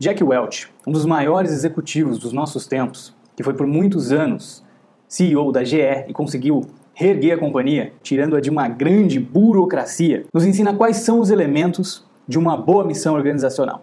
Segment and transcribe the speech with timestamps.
[0.00, 4.62] Jack Welch, um dos maiores executivos dos nossos tempos, que foi por muitos anos
[5.08, 6.60] CEO da GE e conseguiu
[6.94, 12.38] reerguer a companhia, tirando-a de uma grande burocracia, nos ensina quais são os elementos de
[12.38, 13.82] uma boa missão organizacional.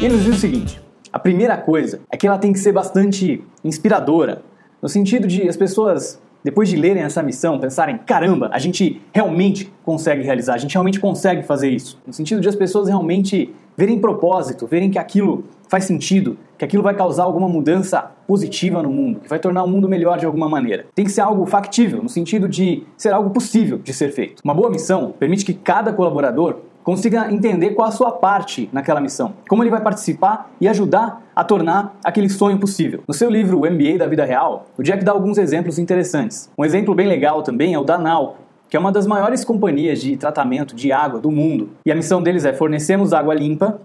[0.00, 0.82] Ele nos diz o seguinte:
[1.12, 4.42] a primeira coisa é que ela tem que ser bastante inspiradora,
[4.82, 9.72] no sentido de as pessoas, depois de lerem essa missão, pensarem: caramba, a gente realmente
[9.84, 11.98] consegue realizar, a gente realmente consegue fazer isso.
[12.06, 16.82] No sentido de as pessoas realmente verem propósito, verem que aquilo faz sentido, que aquilo
[16.82, 20.48] vai causar alguma mudança positiva no mundo, que vai tornar o mundo melhor de alguma
[20.48, 20.86] maneira.
[20.94, 24.40] Tem que ser algo factível, no sentido de ser algo possível de ser feito.
[24.44, 29.34] Uma boa missão permite que cada colaborador consiga entender qual a sua parte naquela missão,
[29.48, 33.02] como ele vai participar e ajudar a tornar aquele sonho possível.
[33.08, 36.48] No seu livro O MBA da Vida Real, o Jack dá alguns exemplos interessantes.
[36.56, 38.36] Um exemplo bem legal também é o da Nalco,
[38.70, 41.70] que é uma das maiores companhias de tratamento de água do mundo.
[41.84, 43.80] E a missão deles é fornecermos água limpa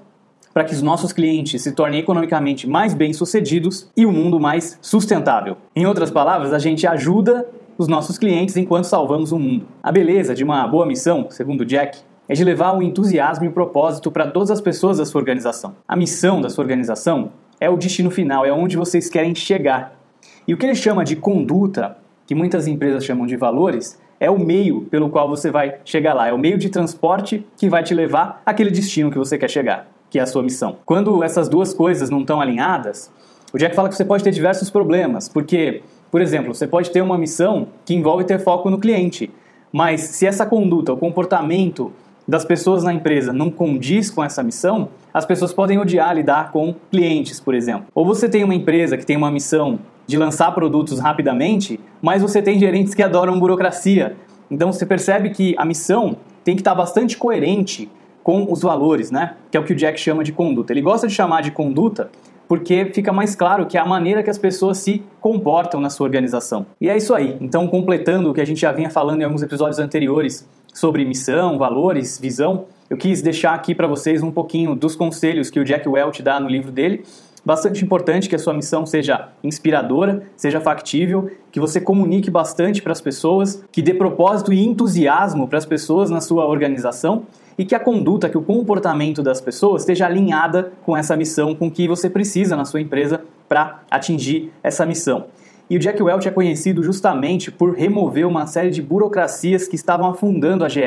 [0.53, 5.57] para que os nossos clientes se tornem economicamente mais bem-sucedidos e o mundo mais sustentável.
[5.75, 7.47] Em outras palavras, a gente ajuda
[7.79, 9.65] os nossos clientes enquanto salvamos o mundo.
[9.81, 11.97] A beleza de uma boa missão, segundo Jack,
[12.31, 15.75] é de levar o entusiasmo e o propósito para todas as pessoas da sua organização.
[15.85, 19.99] A missão da sua organização é o destino final, é onde vocês querem chegar.
[20.47, 24.39] E o que ele chama de conduta, que muitas empresas chamam de valores, é o
[24.39, 27.93] meio pelo qual você vai chegar lá, é o meio de transporte que vai te
[27.93, 30.77] levar àquele destino que você quer chegar, que é a sua missão.
[30.85, 33.11] Quando essas duas coisas não estão alinhadas,
[33.51, 37.01] o Jack fala que você pode ter diversos problemas, porque, por exemplo, você pode ter
[37.01, 39.29] uma missão que envolve ter foco no cliente,
[39.69, 41.91] mas se essa conduta, o comportamento
[42.31, 46.73] das pessoas na empresa não condiz com essa missão, as pessoas podem odiar lidar com
[46.89, 47.87] clientes, por exemplo.
[47.93, 52.41] Ou você tem uma empresa que tem uma missão de lançar produtos rapidamente, mas você
[52.41, 54.15] tem gerentes que adoram burocracia.
[54.49, 57.91] Então você percebe que a missão tem que estar bastante coerente
[58.23, 59.35] com os valores, né?
[59.51, 60.71] Que é o que o Jack chama de conduta.
[60.71, 62.09] Ele gosta de chamar de conduta
[62.47, 66.05] porque fica mais claro que é a maneira que as pessoas se comportam na sua
[66.05, 66.65] organização.
[66.79, 67.37] E é isso aí.
[67.39, 71.57] Então, completando o que a gente já vinha falando em alguns episódios anteriores sobre missão,
[71.57, 75.87] valores, visão, eu quis deixar aqui para vocês um pouquinho dos conselhos que o Jack
[75.87, 77.05] Welch dá no livro dele.
[77.45, 82.91] Bastante importante que a sua missão seja inspiradora, seja factível, que você comunique bastante para
[82.91, 87.23] as pessoas, que dê propósito e entusiasmo para as pessoas na sua organização
[87.57, 91.67] e que a conduta, que o comportamento das pessoas esteja alinhada com essa missão, com
[91.67, 95.27] o que você precisa na sua empresa para atingir essa missão.
[95.71, 100.09] E o Jack Welch é conhecido justamente por remover uma série de burocracias que estavam
[100.09, 100.81] afundando a GE.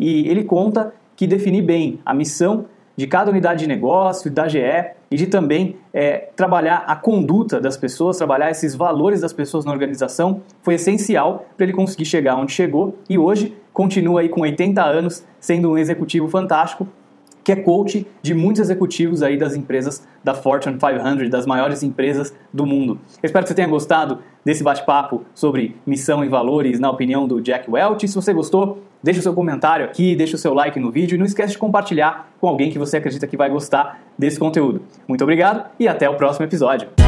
[0.00, 2.64] E ele conta que definir bem a missão
[2.96, 4.58] de cada unidade de negócio, da GE,
[5.12, 9.70] e de também é, trabalhar a conduta das pessoas, trabalhar esses valores das pessoas na
[9.70, 14.82] organização, foi essencial para ele conseguir chegar onde chegou e hoje continua aí com 80
[14.82, 16.88] anos sendo um executivo fantástico
[17.46, 22.34] que é coach de muitos executivos aí das empresas da Fortune 500, das maiores empresas
[22.52, 22.98] do mundo.
[23.22, 27.40] Eu espero que você tenha gostado desse bate-papo sobre missão e valores na opinião do
[27.40, 28.08] Jack Welch.
[28.08, 31.18] Se você gostou, deixa o seu comentário aqui, deixa o seu like no vídeo e
[31.18, 34.82] não esquece de compartilhar com alguém que você acredita que vai gostar desse conteúdo.
[35.06, 37.05] Muito obrigado e até o próximo episódio.